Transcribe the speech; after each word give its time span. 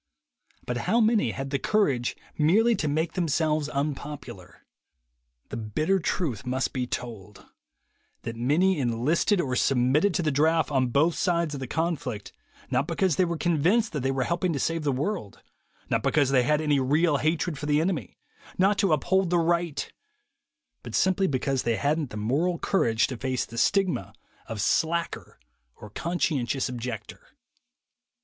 But 0.65 0.77
how 0.89 0.99
many 0.99 1.29
had 1.29 1.51
the 1.51 1.59
courage 1.59 2.15
merely 2.35 2.75
to 2.75 2.87
make 2.87 3.13
them 3.13 3.27
selves 3.27 3.69
unpopular? 3.69 4.65
The 5.49 5.57
bitter 5.57 5.99
truth 5.99 6.43
must 6.43 6.73
be 6.73 6.87
told: 6.87 7.45
that 8.23 8.35
many 8.35 8.79
enlisted 8.79 9.39
or 9.39 9.55
submitted 9.55 10.15
to 10.15 10.23
the 10.23 10.31
draft 10.31 10.71
on 10.71 10.87
both 10.87 11.13
sides 11.13 11.53
of 11.53 11.59
the 11.59 11.67
conflict 11.67 12.33
not 12.71 12.87
because 12.87 13.15
they 13.17 13.25
were 13.25 13.37
con 13.37 13.61
vinced 13.61 13.91
that 13.91 13.99
they 13.99 14.09
were 14.09 14.23
helping 14.23 14.51
to 14.53 14.59
save 14.59 14.81
the 14.81 14.91
world, 14.91 15.43
not 15.87 16.01
because 16.01 16.29
they 16.31 16.41
had 16.41 16.61
any 16.61 16.79
real 16.79 17.17
hatred 17.17 17.59
for 17.59 17.67
the 17.67 17.79
enemy, 17.79 18.17
not 18.57 18.79
to 18.79 18.93
uphold 18.93 19.29
the 19.29 19.37
right, 19.37 19.93
but 20.81 20.95
simply 20.95 21.27
that 21.27 21.61
they 21.63 21.75
hadn't 21.75 22.09
the 22.09 22.17
moral 22.17 22.57
courage 22.57 23.05
to 23.05 23.17
face 23.17 23.45
the 23.45 23.55
stigma 23.55 24.13
of 24.47 24.59
"slacker" 24.61 25.37
or 25.75 25.91
"conscientious 25.91 26.67
objector." 26.67 27.27